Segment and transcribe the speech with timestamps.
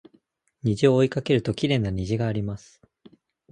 [0.63, 2.81] 虹を追いかけるときれいな虹があります